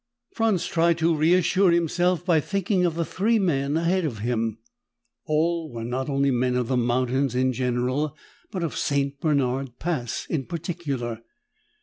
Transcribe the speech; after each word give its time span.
Franz 0.33 0.65
tried 0.65 0.97
to 0.97 1.15
reassure 1.15 1.69
himself 1.69 2.25
by 2.25 2.39
thinking 2.39 2.85
of 2.85 2.95
the 2.95 3.05
three 3.05 3.37
men 3.37 3.77
ahead 3.77 4.03
of 4.03 4.17
him. 4.17 4.57
All 5.25 5.71
were 5.71 5.83
not 5.83 6.09
only 6.09 6.31
men 6.31 6.55
of 6.55 6.69
the 6.69 6.75
mountains 6.75 7.35
in 7.35 7.53
general, 7.53 8.17
but 8.49 8.63
of 8.63 8.75
St. 8.75 9.19
Bernard 9.21 9.77
Pass 9.77 10.25
in 10.27 10.47
particular. 10.47 11.21